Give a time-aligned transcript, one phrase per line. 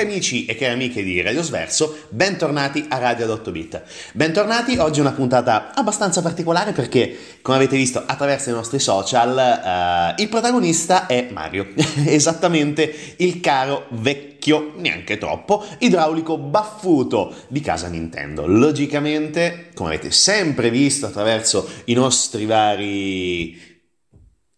[0.00, 3.82] Cari amici e cari amiche di Radio Sverso, bentornati a Radio ad 8 bit.
[4.12, 10.14] Bentornati, oggi è una puntata abbastanza particolare perché, come avete visto attraverso i nostri social,
[10.16, 11.66] uh, il protagonista è Mario,
[12.06, 18.46] esattamente il caro vecchio, neanche troppo, idraulico baffuto di casa Nintendo.
[18.46, 23.69] Logicamente, come avete sempre visto attraverso i nostri vari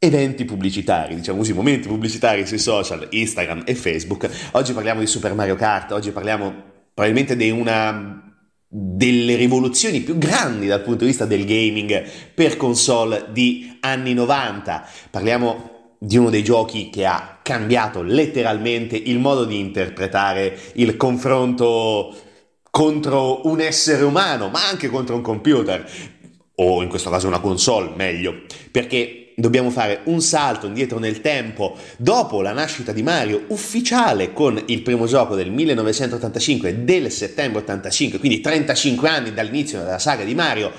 [0.05, 4.29] eventi pubblicitari, diciamo così, momenti pubblicitari sui social, Instagram e Facebook.
[4.53, 6.53] Oggi parliamo di Super Mario Kart, oggi parliamo
[6.93, 8.21] probabilmente di una
[8.67, 12.03] delle rivoluzioni più grandi dal punto di vista del gaming
[12.35, 14.89] per console di anni 90.
[15.09, 22.13] Parliamo di uno dei giochi che ha cambiato letteralmente il modo di interpretare il confronto
[22.73, 25.89] contro un essere umano, ma anche contro un computer,
[26.57, 28.43] o in questo caso una console, meglio,
[28.73, 34.63] perché dobbiamo fare un salto indietro nel tempo dopo la nascita di Mario ufficiale con
[34.67, 40.35] il primo gioco del 1985 del settembre 85 quindi 35 anni dall'inizio della saga di
[40.35, 40.73] Mario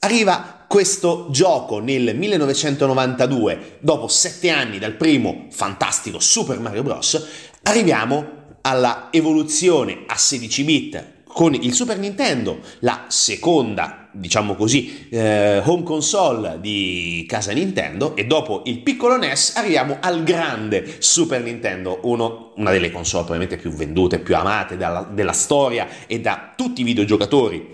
[0.00, 7.26] arriva questo gioco nel 1992 dopo 7 anni dal primo fantastico Super Mario Bros
[7.62, 15.60] arriviamo alla evoluzione a 16 bit con il Super Nintendo, la seconda, diciamo così, eh,
[15.64, 22.00] home console di casa Nintendo e dopo il piccolo NES arriviamo al grande Super Nintendo,
[22.04, 26.80] uno, una delle console probabilmente più vendute, più amate dalla, della storia e da tutti
[26.80, 27.72] i videogiocatori.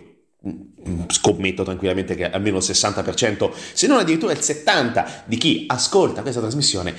[1.08, 6.40] Scommetto tranquillamente che almeno il 60%, se non addirittura il 70% di chi ascolta questa
[6.40, 6.94] trasmissione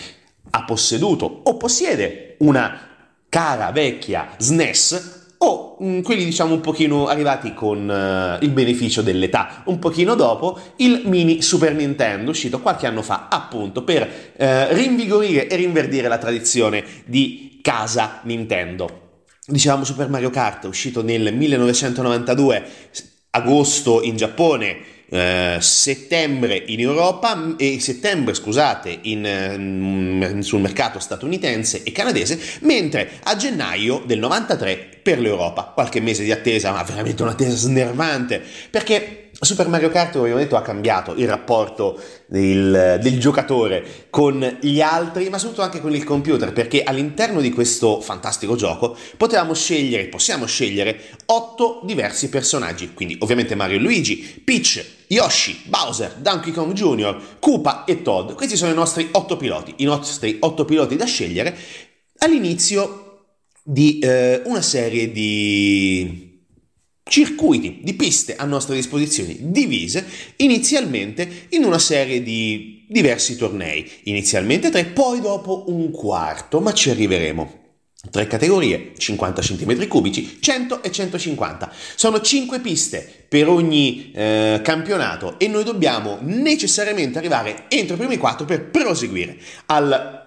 [0.51, 2.89] ha posseduto o possiede una
[3.29, 9.63] cara vecchia SNES o mm, quelli diciamo un pochino arrivati con uh, il beneficio dell'età,
[9.65, 15.47] un pochino dopo il mini Super Nintendo uscito qualche anno fa appunto per uh, rinvigorire
[15.47, 18.99] e rinverdire la tradizione di casa Nintendo.
[19.45, 22.63] Dicevamo Super Mario Kart uscito nel 1992,
[23.31, 24.77] agosto in Giappone,
[25.13, 29.27] eh, settembre in Europa e settembre, scusate, in,
[29.57, 35.71] mm, sul mercato statunitense e canadese, mentre a gennaio del 93 per l'Europa.
[35.73, 40.55] Qualche mese di attesa, ma veramente un'attesa snervante, perché Super Mario Kart, come abbiamo detto,
[40.55, 46.03] ha cambiato il rapporto del, del, giocatore con gli altri, ma soprattutto anche con il
[46.03, 53.17] computer, perché all'interno di questo fantastico gioco potevamo scegliere, possiamo scegliere otto diversi personaggi, quindi
[53.19, 58.33] ovviamente Mario e Luigi, Peach, Yoshi, Bowser, Donkey Kong Jr., Koopa e Todd.
[58.33, 61.57] Questi sono i nostri otto piloti, i nostri otto piloti da scegliere
[62.19, 63.23] all'inizio
[63.63, 66.30] di eh, una serie di
[67.03, 70.05] circuiti, di piste a nostra disposizione, divise
[70.37, 76.89] inizialmente in una serie di diversi tornei, inizialmente tre, poi dopo un quarto, ma ci
[76.89, 77.59] arriveremo.
[78.09, 81.71] Tre categorie, 50 cm cubici, 100 e 150.
[81.95, 88.17] Sono 5 piste per ogni eh, campionato e noi dobbiamo necessariamente arrivare entro i primi
[88.17, 89.37] 4 per proseguire
[89.67, 90.19] al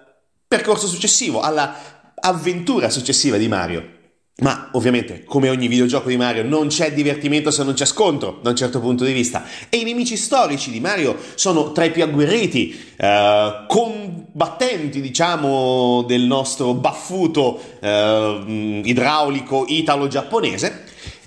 [0.46, 4.02] percorso successivo, alla avventura successiva di Mario.
[4.38, 8.50] Ma ovviamente, come ogni videogioco di Mario, non c'è divertimento se non c'è scontro, da
[8.50, 9.44] un certo punto di vista.
[9.68, 16.22] E i nemici storici di Mario sono tra i più agguerriti, eh, combattenti, diciamo, del
[16.22, 20.82] nostro baffuto eh, idraulico italo-giapponese.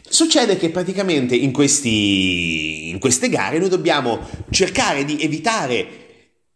[0.09, 4.19] Succede che praticamente in, questi, in queste gare noi dobbiamo
[4.49, 6.06] cercare di evitare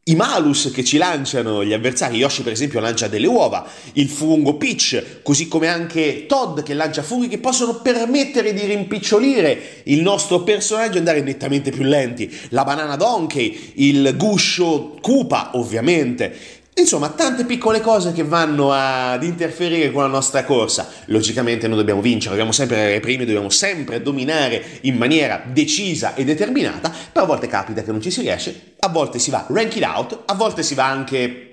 [0.06, 4.56] i malus che ci lanciano gli avversari, Yoshi per esempio lancia delle uova, il fungo
[4.56, 10.42] Peach, così come anche Todd che lancia funghi che possono permettere di rimpicciolire il nostro
[10.42, 17.44] personaggio e andare nettamente più lenti, la banana Donkey, il guscio Koopa ovviamente, Insomma, tante
[17.44, 20.90] piccole cose che vanno ad interferire con la nostra corsa.
[21.08, 26.24] Logicamente noi dobbiamo vincere, dobbiamo sempre essere primi, dobbiamo sempre dominare in maniera decisa e
[26.24, 29.84] determinata, però a volte capita che non ci si riesce, a volte si va ranking
[29.84, 31.48] out, a volte si va anche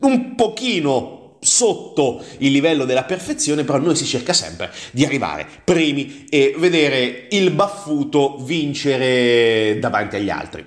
[0.00, 6.26] un pochino sotto il livello della perfezione, però noi si cerca sempre di arrivare primi
[6.28, 10.64] e vedere il baffuto vincere davanti agli altri.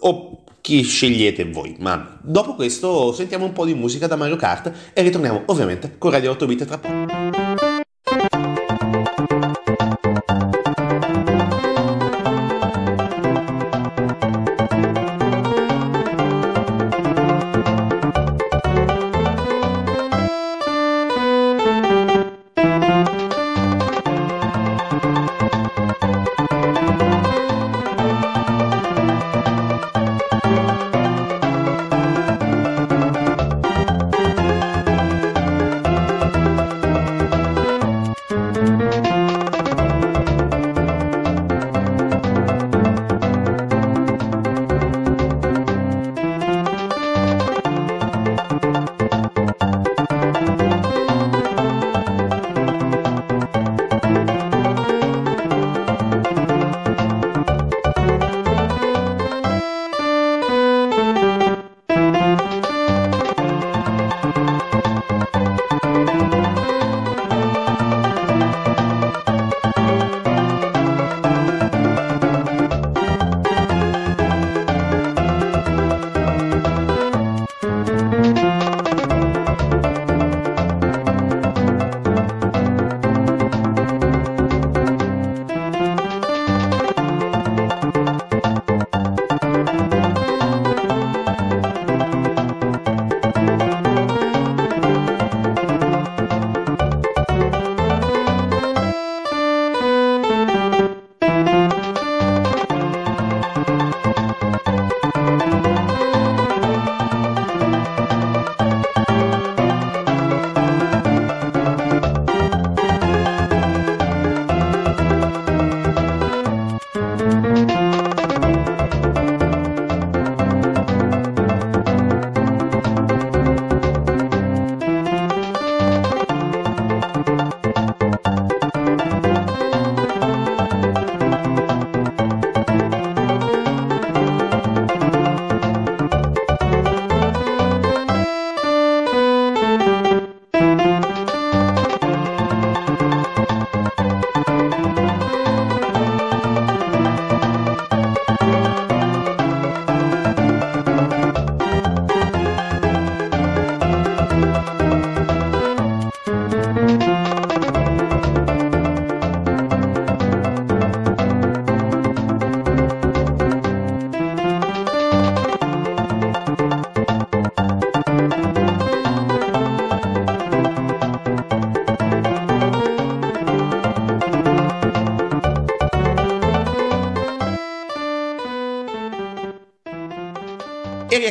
[0.00, 1.76] O chi scegliete voi.
[1.78, 6.10] Ma dopo questo sentiamo un po' di musica da Mario Kart e ritorniamo ovviamente con
[6.10, 7.23] Radio 8 Bit tra poco.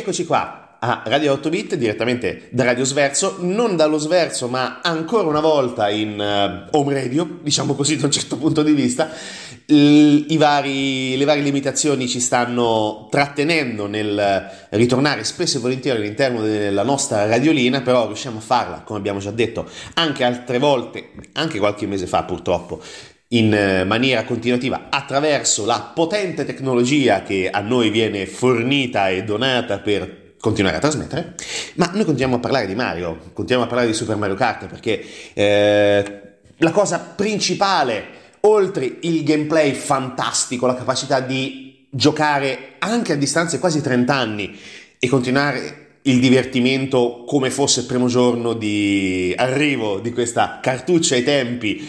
[0.04, 4.82] E rieccoci qua a Radio 8 Bit direttamente da Radio Sverso, non dallo Sverso ma
[4.82, 6.20] ancora una volta in
[6.70, 9.10] uh, home radio, diciamo così da un certo punto di vista.
[9.64, 16.82] I vari, le varie limitazioni ci stanno trattenendo nel ritornare spesso e volentieri all'interno della
[16.82, 21.86] nostra radiolina, però riusciamo a farla, come abbiamo già detto, anche altre volte, anche qualche
[21.86, 22.82] mese fa purtroppo,
[23.34, 29.78] in eh, maniera continuativa attraverso la potente tecnologia che a noi viene fornita e donata
[29.78, 31.34] per continuare a trasmettere,
[31.76, 35.02] ma noi continuiamo a parlare di Mario, continuiamo a parlare di Super Mario Kart perché
[35.32, 36.22] eh,
[36.58, 38.04] la cosa principale,
[38.40, 44.58] oltre il gameplay fantastico, la capacità di giocare anche a distanze quasi 30 anni
[44.98, 51.24] e continuare il divertimento come fosse il primo giorno di arrivo di questa cartuccia ai
[51.24, 51.88] tempi,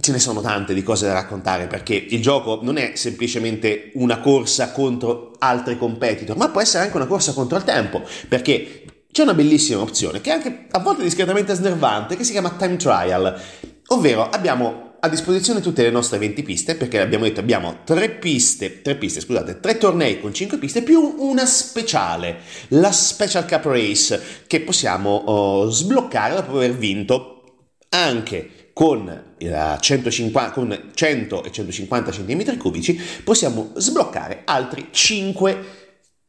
[0.00, 4.18] ce ne sono tante di cose da raccontare perché il gioco non è semplicemente una
[4.18, 9.22] corsa contro altri competitor, ma può essere anche una corsa contro il tempo, perché c'è
[9.22, 13.40] una bellissima opzione che è anche a volte discretamente snervante che si chiama time trial,
[13.88, 18.80] ovvero abbiamo a disposizione tutte le nostre 20 piste, perché abbiamo detto abbiamo tre piste,
[18.80, 24.20] tre piste, scusate, tre tornei con 5 piste più una speciale, la Special Cup Race
[24.46, 27.42] che possiamo oh, sbloccare dopo aver vinto
[27.90, 29.36] anche con,
[29.80, 35.64] 150, con 100 e 150 cm cubici possiamo sbloccare altri 5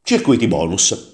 [0.04, 1.14] circuiti bonus.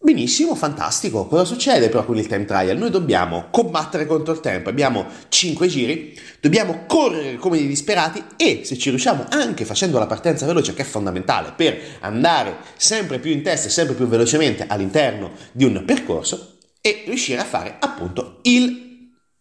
[0.00, 1.26] Benissimo, fantastico.
[1.26, 2.76] Cosa succede però con il time trial?
[2.76, 8.60] Noi dobbiamo combattere contro il tempo, abbiamo 5 giri, dobbiamo correre come dei disperati e
[8.64, 13.32] se ci riusciamo anche facendo la partenza veloce, che è fondamentale per andare sempre più
[13.32, 18.38] in testa e sempre più velocemente all'interno di un percorso e riuscire a fare appunto
[18.42, 18.87] il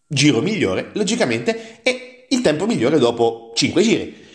[0.08, 4.26] giro migliore, logicamente, è il tempo migliore dopo 5 giri.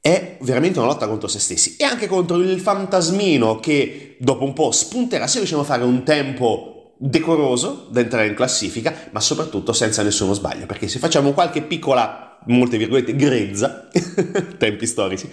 [0.00, 4.52] È veramente una lotta contro se stessi e anche contro il fantasmino che dopo un
[4.52, 9.72] po' spunterà se riusciamo a fare un tempo decoroso da entrare in classifica, ma soprattutto
[9.72, 13.88] senza nessuno sbaglio, perché se facciamo qualche piccola, molte virgolette, grezza,
[14.58, 15.28] tempi storici,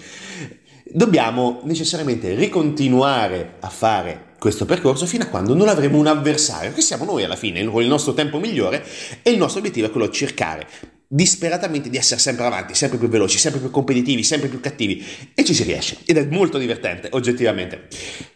[0.92, 6.82] dobbiamo necessariamente ricontinuare a fare questo percorso fino a quando non avremo un avversario, che
[6.82, 8.84] siamo noi alla fine, con il nostro tempo migliore
[9.22, 10.66] e il nostro obiettivo è quello di cercare
[11.06, 15.02] disperatamente di essere sempre avanti, sempre più veloci, sempre più competitivi, sempre più cattivi
[15.34, 17.88] e ci si riesce ed è molto divertente oggettivamente.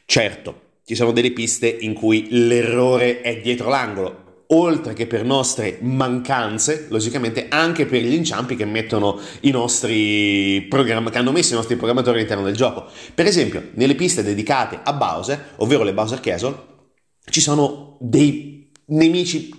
[0.06, 5.78] Certo, ci sono delle piste in cui l'errore è dietro l'angolo, oltre che per nostre
[5.82, 11.56] mancanze, logicamente anche per gli inciampi che mettono i nostri programmi, che hanno messo i
[11.56, 12.86] nostri programmatori all'interno del gioco.
[13.14, 16.56] Per esempio, nelle piste dedicate a Bowser, ovvero le Bowser Castle,
[17.28, 19.57] ci sono dei nemici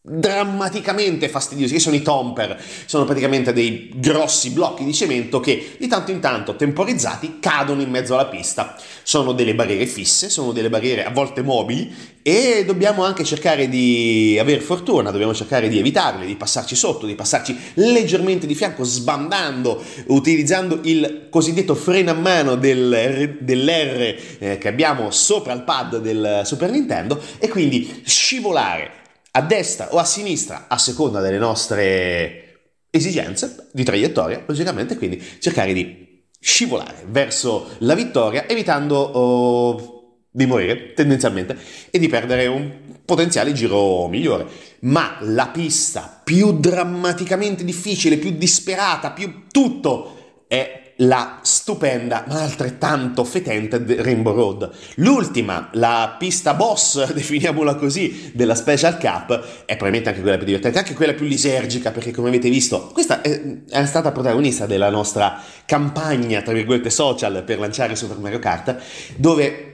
[0.00, 5.86] drammaticamente fastidiosi, che sono i tomper, sono praticamente dei grossi blocchi di cemento che di
[5.86, 8.76] tanto in tanto, temporizzati, cadono in mezzo alla pista.
[9.02, 14.36] Sono delle barriere fisse, sono delle barriere a volte mobili e dobbiamo anche cercare di
[14.40, 19.82] avere fortuna, dobbiamo cercare di evitarle, di passarci sotto, di passarci leggermente di fianco, sbandando,
[20.06, 26.42] utilizzando il cosiddetto freno a mano del, dell'R eh, che abbiamo sopra il pad del
[26.44, 28.97] Super Nintendo e quindi scivolare
[29.38, 32.44] a destra o a sinistra a seconda delle nostre
[32.90, 40.92] esigenze di traiettoria, logicamente, quindi cercare di scivolare verso la vittoria evitando oh, di morire
[40.92, 41.56] tendenzialmente
[41.90, 44.46] e di perdere un potenziale giro migliore.
[44.80, 53.24] Ma la pista più drammaticamente difficile, più disperata, più tutto è la stupenda ma altrettanto
[53.24, 54.70] fetente Rainbow Road.
[54.96, 60.78] L'ultima, la pista boss, definiamola così, della Special Cup, è probabilmente anche quella più divertente,
[60.78, 65.40] anche quella più lisergica, perché come avete visto, questa è, è stata protagonista della nostra
[65.64, 68.76] campagna, tra virgolette, social per lanciare Super Mario Kart,
[69.16, 69.64] dove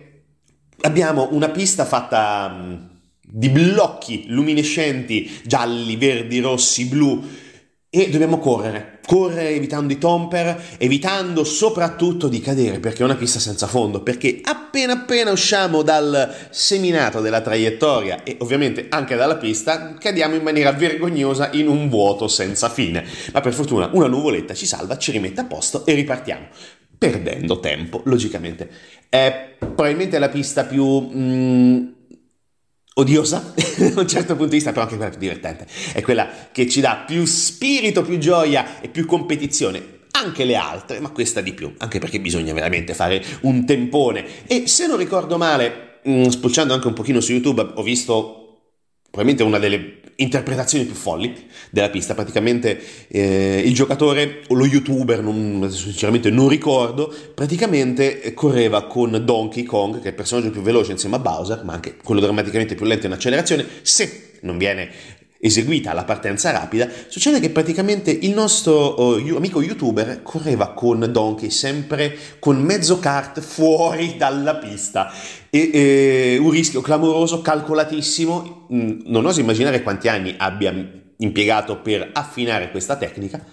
[0.80, 2.74] abbiamo una pista fatta mm,
[3.22, 7.42] di blocchi luminescenti, gialli, verdi, rossi, blu,
[7.96, 13.38] e dobbiamo correre, correre evitando i tomper, evitando soprattutto di cadere perché è una pista
[13.38, 19.94] senza fondo, perché appena appena usciamo dal seminato della traiettoria e ovviamente anche dalla pista,
[19.94, 23.06] cadiamo in maniera vergognosa in un vuoto senza fine.
[23.32, 26.46] Ma per fortuna una nuvoletta ci salva, ci rimette a posto e ripartiamo.
[26.98, 28.68] Perdendo tempo, logicamente.
[29.08, 31.86] È probabilmente la pista più mm,
[32.94, 33.52] odiosa
[33.94, 35.66] da un certo punto di vista, però anche quella più divertente.
[35.92, 39.92] È quella che ci dà più spirito, più gioia e più competizione.
[40.12, 44.24] Anche le altre, ma questa di più, anche perché bisogna veramente fare un tempone.
[44.46, 48.43] E se non ricordo male, mm, spulciando anche un pochino su YouTube, ho visto
[49.14, 51.32] probabilmente una delle interpretazioni più folli
[51.70, 52.14] della pista.
[52.14, 59.62] Praticamente eh, il giocatore o lo youtuber, non, sinceramente non ricordo, praticamente correva con Donkey
[59.62, 62.86] Kong, che è il personaggio più veloce insieme a Bowser, ma anche quello drammaticamente più
[62.86, 64.90] lento in accelerazione, se non viene
[65.38, 71.50] eseguita la partenza rapida, succede che praticamente il nostro oh, amico youtuber correva con Donkey
[71.50, 75.12] sempre con mezzo kart fuori dalla pista.
[75.50, 78.68] E, e, un rischio clamoroso, calcolatissimo.
[78.72, 80.72] Mm, non oso immaginare quanti anni abbia
[81.18, 83.44] impiegato per affinare questa tecnica,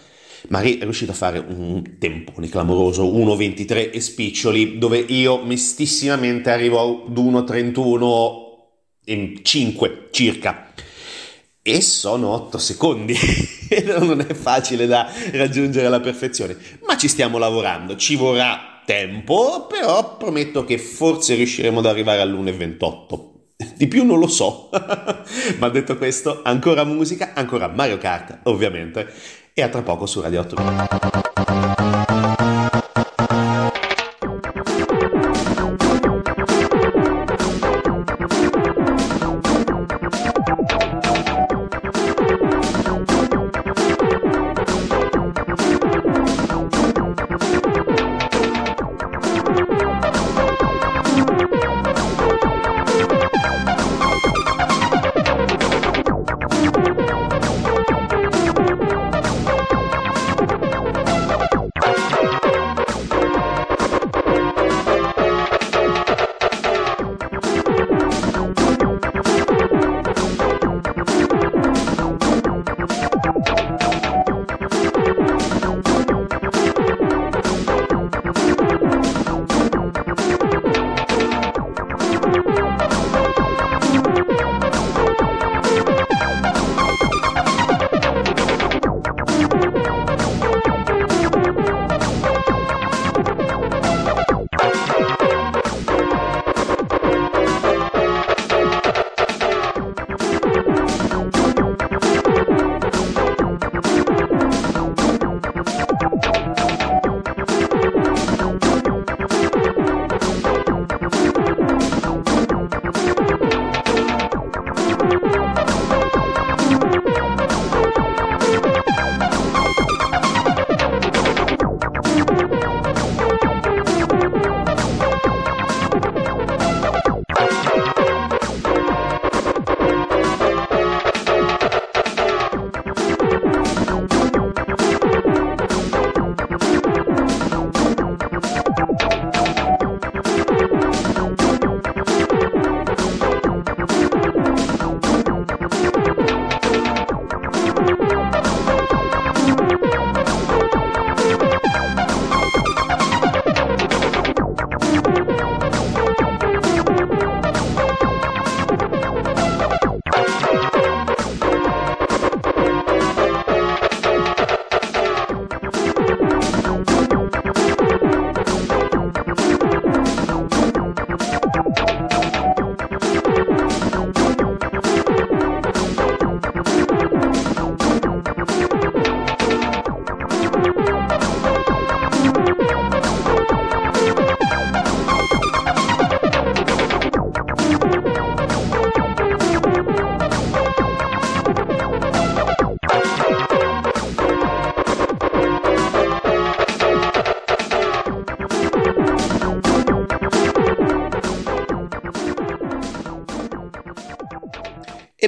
[0.47, 7.05] ma è riuscito a fare un tempone clamoroso, 1.23 e spiccioli, dove io mestissimamente arrivo
[7.05, 8.49] ad 1.31
[9.05, 10.71] in 5 circa
[11.61, 13.15] e sono 8 secondi.
[13.99, 20.17] non è facile da raggiungere la perfezione, ma ci stiamo lavorando, ci vorrà tempo, però
[20.17, 23.29] prometto che forse riusciremo ad arrivare all'1.28.
[23.75, 24.69] Di più non lo so,
[25.59, 29.07] ma detto questo, ancora musica, ancora Mario Kart, ovviamente,
[29.53, 31.70] e a tra poco su Radio 8.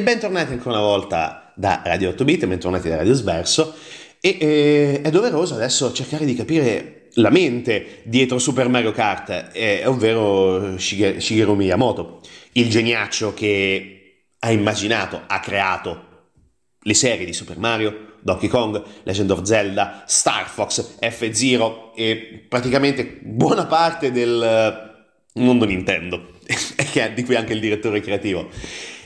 [0.02, 3.76] Bentornati ancora una volta da Radio 8 Bit, bentornati da Radio Sverso
[4.20, 9.86] e eh, è doveroso adesso cercare di capire la mente dietro Super Mario Kart, eh,
[9.86, 12.22] ovvero Shigeru Miyamoto,
[12.54, 16.32] il geniaccio che ha immaginato, ha creato
[16.80, 23.20] le serie di Super Mario, Donkey Kong, Legend of Zelda, Star Fox, F-Zero e praticamente
[23.22, 24.92] buona parte del
[25.34, 26.30] mondo Nintendo,
[27.14, 28.50] di cui anche il direttore creativo.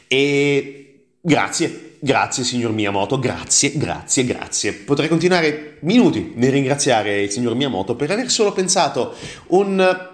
[0.07, 0.87] E
[1.27, 4.71] Grazie, grazie signor Miyamoto, grazie, grazie, grazie.
[4.71, 9.13] Potrei continuare minuti nel ringraziare il signor Miyamoto per aver solo pensato
[9.47, 10.09] un,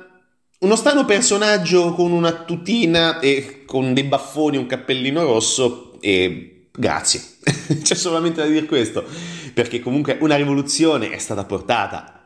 [0.57, 7.21] uno strano personaggio con una tutina e con dei baffoni, un cappellino rosso e grazie.
[7.83, 9.05] C'è solamente da dire questo,
[9.53, 12.23] perché comunque una rivoluzione è stata portata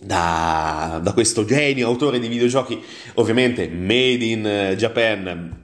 [0.00, 2.82] da, da questo genio autore di videogiochi,
[3.16, 5.62] ovviamente made in Japan.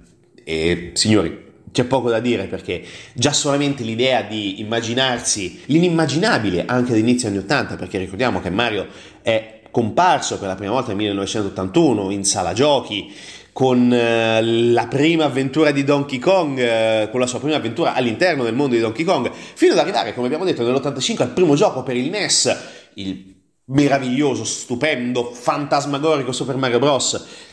[0.50, 2.82] E signori, c'è poco da dire perché
[3.12, 8.88] già solamente l'idea di immaginarsi l'inimmaginabile anche all'inizio anni 80, perché ricordiamo che Mario
[9.22, 13.14] è comparso per la prima volta nel 1981 in sala giochi
[13.52, 18.42] con eh, la prima avventura di Donkey Kong, eh, con la sua prima avventura all'interno
[18.42, 21.84] del mondo di Donkey Kong, fino ad arrivare, come abbiamo detto, nell'85 al primo gioco
[21.84, 22.58] per il NES,
[22.94, 23.36] il
[23.66, 27.48] meraviglioso, stupendo, fantasmagorico Super Mario Bros.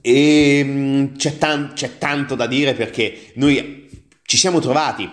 [0.00, 3.88] E mm, c'è, tan- c'è tanto da dire perché noi
[4.22, 5.08] ci siamo trovati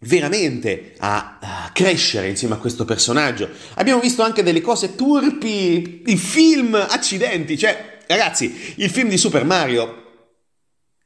[0.00, 3.48] veramente a, a, crescere insieme a questo personaggio.
[3.74, 9.44] Abbiamo visto anche delle cose turpi, i film, accidenti, cioè Ragazzi, il film di Super
[9.44, 10.06] Mario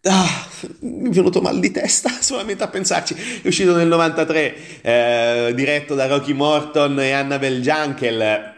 [0.05, 0.49] Ah,
[0.81, 3.41] mi è venuto mal di testa solamente a pensarci.
[3.43, 8.53] È uscito nel 93, eh, diretto da Rocky Morton e Annabelle Jankel.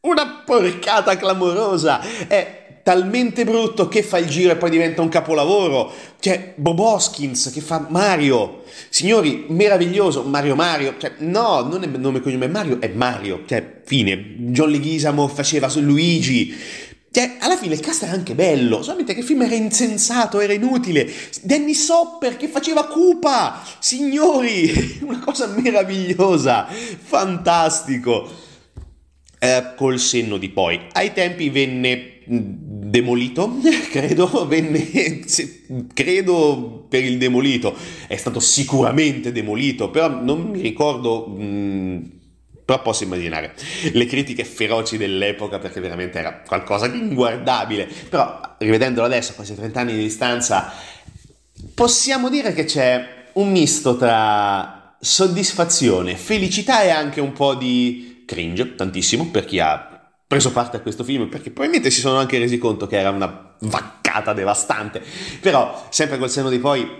[0.00, 2.00] Una porcata clamorosa.
[2.26, 5.92] È talmente brutto che fa il giro e poi diventa un capolavoro.
[6.20, 8.62] C'è Bob Hoskins che fa Mario.
[8.88, 10.22] Signori, meraviglioso.
[10.22, 10.94] Mario Mario.
[10.98, 13.42] Cioè, no, non è nome e cognome Mario, è Mario.
[13.46, 14.34] Cioè, fine.
[14.36, 16.54] John Leguizamo faceva Luigi.
[17.12, 20.54] Cioè, alla fine il cast era anche bello, solamente che il film era insensato, era
[20.54, 21.06] inutile.
[21.42, 23.62] Danny Sopper che faceva Cupa!
[23.80, 28.30] Signori, una cosa meravigliosa, fantastico.
[29.38, 30.86] Eh, col senno di poi.
[30.92, 32.20] Ai tempi venne
[32.92, 33.56] demolito,
[33.90, 35.24] credo, venne,
[35.94, 37.74] credo per il demolito.
[38.06, 41.26] È stato sicuramente demolito, però non mi ricordo...
[41.26, 42.00] Mh, mm,
[42.64, 43.54] però posso immaginare
[43.92, 47.88] le critiche feroci dell'epoca perché veramente era qualcosa di inguardabile.
[48.08, 50.72] Però rivedendolo adesso, quasi 30 anni di distanza,
[51.74, 58.76] possiamo dire che c'è un misto tra soddisfazione, felicità e anche un po' di cringe,
[58.76, 59.91] tantissimo, per chi ha
[60.32, 63.54] preso parte a questo film, perché probabilmente si sono anche resi conto che era una
[63.58, 65.02] vaccata devastante.
[65.42, 66.90] Però, sempre col senno di poi,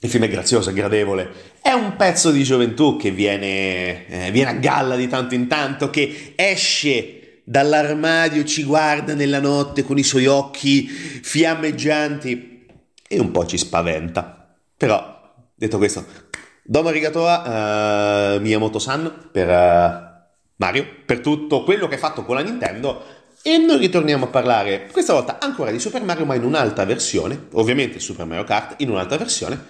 [0.00, 1.32] il film è grazioso, è gradevole.
[1.62, 5.88] È un pezzo di gioventù che viene, eh, viene a galla di tanto in tanto,
[5.88, 12.66] che esce dall'armadio, ci guarda nella notte con i suoi occhi fiammeggianti
[13.08, 14.54] e un po' ci spaventa.
[14.76, 16.04] Però, detto questo,
[16.62, 20.13] domo arigato uh, Miyamoto-san per uh,
[20.56, 23.02] Mario per tutto quello che hai fatto con la Nintendo
[23.42, 27.48] e noi ritorniamo a parlare questa volta ancora di Super Mario ma in un'altra versione,
[27.52, 29.62] ovviamente Super Mario Kart in un'altra versione,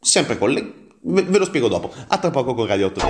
[0.00, 0.72] sempre con le...
[1.02, 3.00] ve, lo spiego dopo, a tra poco con Radio 8.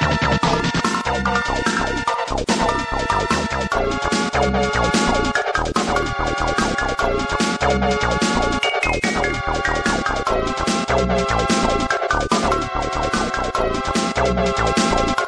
[0.00, 0.23] Thank
[11.26, 11.48] Thank
[15.18, 15.23] you.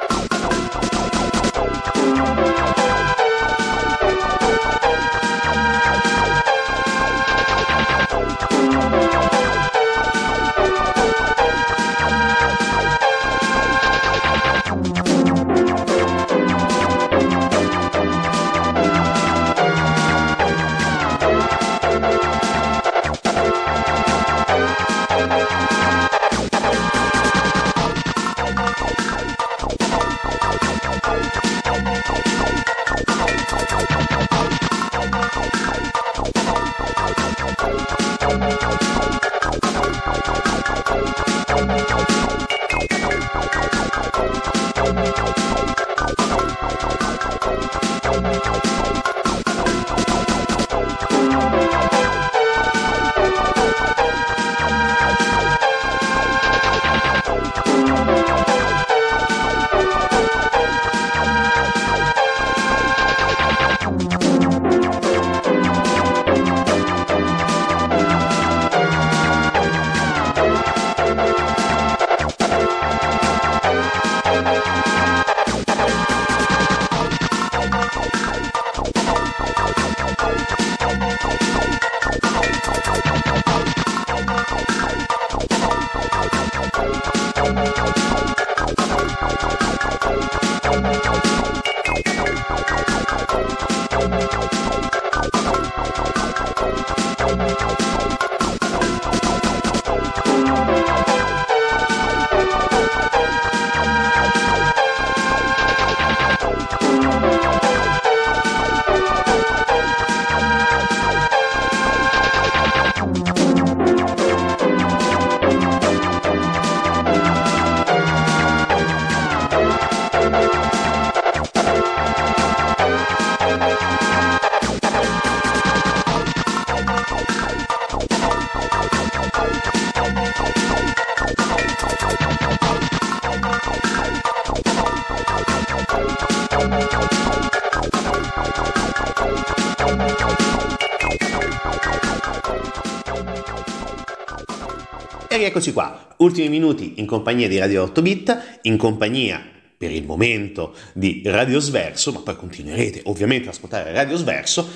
[145.57, 149.43] Rieccoci qua, ultimi minuti in compagnia di Radio 8 Bit, in compagnia
[149.79, 154.69] per il momento di Radio Sverso, ma poi continuerete ovviamente ad ascoltare Radio Sverso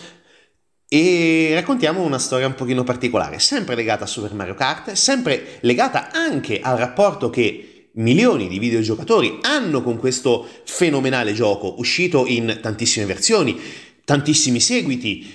[0.89, 6.11] e raccontiamo una storia un pochino particolare, sempre legata a Super Mario Kart, sempre legata
[6.13, 13.05] anche al rapporto che milioni di videogiocatori hanno con questo fenomenale gioco, uscito in tantissime
[13.05, 13.61] versioni,
[14.03, 15.31] tantissimi seguiti,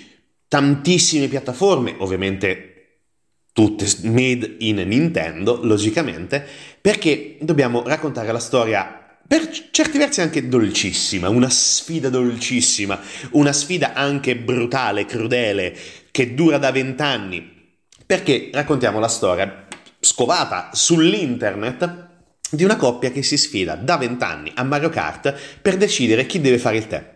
[0.48, 2.75] tantissime piattaforme, ovviamente
[3.56, 6.46] tutte made in Nintendo, logicamente,
[6.82, 13.00] perché dobbiamo raccontare la storia per certi versi anche dolcissima, una sfida dolcissima,
[13.32, 15.74] una sfida anche brutale, crudele,
[16.12, 17.50] che dura da vent'anni,
[18.06, 19.68] perché raccontiamo la storia
[20.02, 22.08] scovata sull'internet
[22.50, 26.58] di una coppia che si sfida da vent'anni a Mario Kart per decidere chi deve
[26.58, 27.15] fare il tè.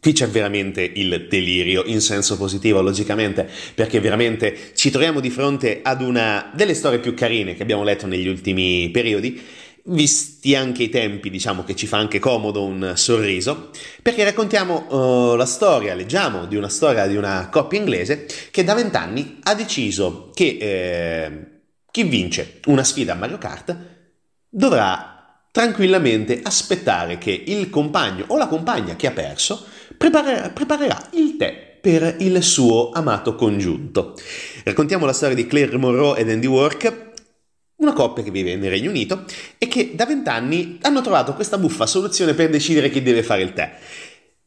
[0.00, 5.80] Qui c'è veramente il delirio in senso positivo, logicamente, perché veramente ci troviamo di fronte
[5.82, 9.38] ad una delle storie più carine che abbiamo letto negli ultimi periodi,
[9.84, 13.68] visti anche i tempi, diciamo che ci fa anche comodo un sorriso,
[14.00, 18.72] perché raccontiamo uh, la storia, leggiamo di una storia di una coppia inglese che da
[18.72, 21.46] vent'anni ha deciso che eh,
[21.90, 23.76] chi vince una sfida a Mario Kart
[24.48, 29.66] dovrà tranquillamente aspettare che il compagno o la compagna che ha perso
[30.00, 34.14] preparerà, preparerà il tè per il suo amato congiunto.
[34.64, 37.08] Raccontiamo la storia di Claire Monroe ed Andy Work,
[37.76, 39.24] una coppia che vive nel Regno Unito
[39.58, 43.52] e che da vent'anni hanno trovato questa buffa soluzione per decidere chi deve fare il
[43.52, 43.76] tè.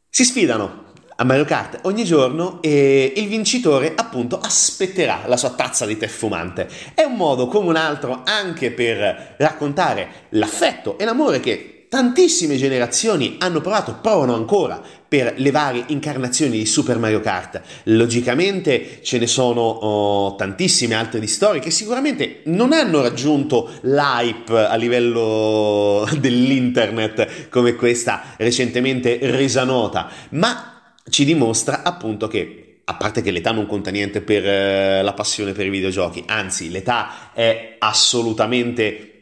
[0.08, 5.86] Si sfidano a Mario Kart ogni giorno e il vincitore appunto aspetterà la sua tazza
[5.86, 6.68] di tè fumante.
[6.94, 13.36] È un modo come un altro anche per raccontare l'affetto e l'amore che tantissime generazioni
[13.38, 14.82] hanno provato, provano ancora
[15.14, 17.62] per le varie incarnazioni di Super Mario Kart.
[17.84, 24.66] Logicamente ce ne sono oh, tantissime altre di storie che sicuramente non hanno raggiunto l'hype
[24.66, 33.22] a livello dell'internet come questa recentemente resa nota, ma ci dimostra appunto che a parte
[33.22, 37.76] che l'età non conta niente per eh, la passione per i videogiochi, anzi l'età è
[37.78, 39.13] assolutamente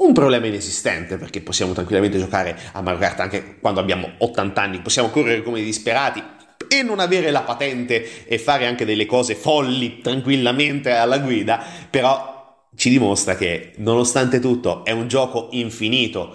[0.00, 4.80] un problema inesistente perché possiamo tranquillamente giocare a Mario Kart anche quando abbiamo 80 anni,
[4.80, 6.22] possiamo correre come disperati
[6.68, 12.68] e non avere la patente e fare anche delle cose folli tranquillamente alla guida, però
[12.76, 16.34] ci dimostra che nonostante tutto è un gioco infinito.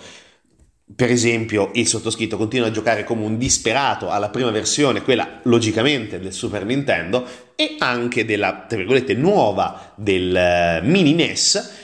[0.95, 6.19] Per esempio, il sottoscritto continua a giocare come un disperato alla prima versione, quella logicamente
[6.19, 7.25] del Super Nintendo,
[7.55, 11.74] e anche della, tra virgolette, nuova del eh, mini NES,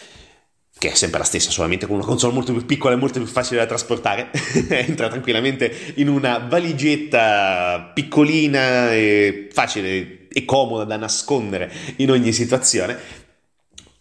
[0.82, 3.28] che è sempre la stessa, solamente con una console molto più piccola e molto più
[3.28, 4.32] facile da trasportare.
[4.68, 12.98] Entra tranquillamente in una valigetta piccolina e facile e comoda da nascondere in ogni situazione.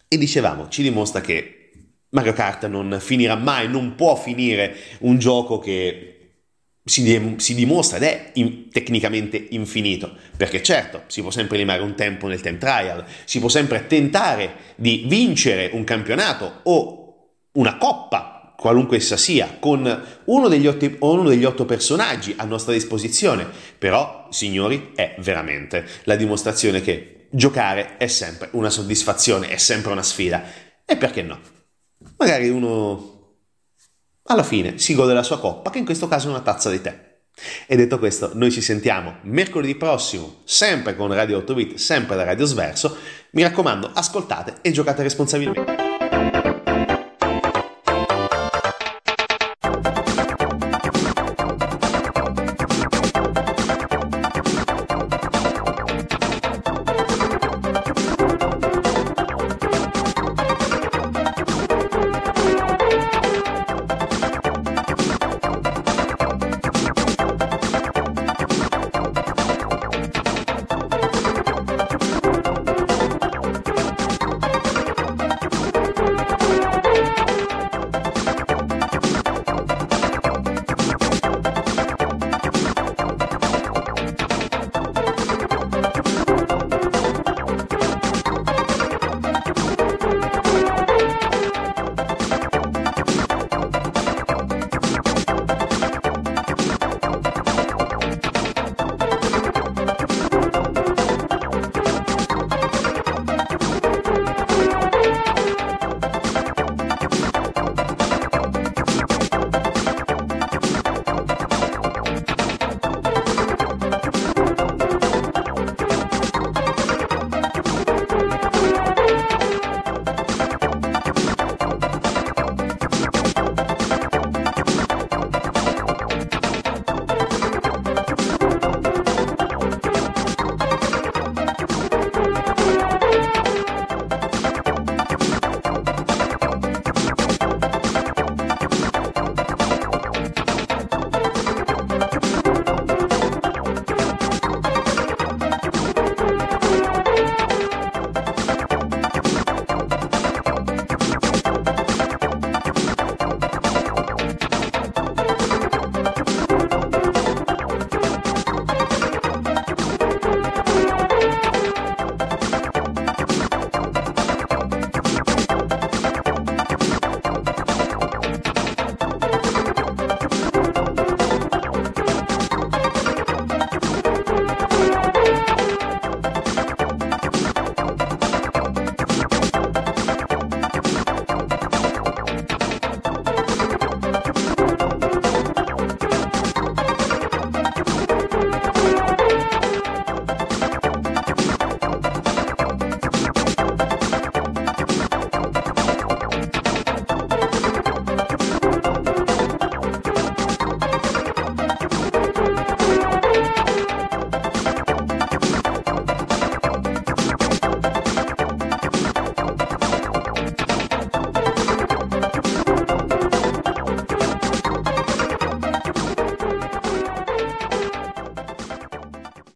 [0.07, 1.69] E dicevamo, ci dimostra che
[2.09, 6.20] Mario Kart non finirà mai, non può finire un gioco che
[6.83, 11.81] si, de- si, dimostra ed è in- tecnicamente infinito, perché certo si può sempre limare
[11.81, 17.01] un tempo nel time trial, si può sempre tentare di vincere un campionato o
[17.53, 22.73] una coppa, qualunque essa sia, con uno degli, otti- uno degli otto personaggi a nostra
[22.73, 29.91] disposizione, però signori è veramente la dimostrazione che giocare è sempre una soddisfazione, è sempre
[29.91, 30.43] una sfida.
[30.85, 31.39] E perché no?
[32.17, 33.10] Magari uno
[34.23, 36.81] alla fine si gode la sua coppa, che in questo caso è una tazza di
[36.81, 37.09] tè.
[37.65, 42.23] E detto questo, noi ci sentiamo mercoledì prossimo, sempre con Radio 8 Bit, sempre da
[42.23, 42.97] Radio Sverso.
[43.31, 45.90] Mi raccomando, ascoltate e giocate responsabilmente.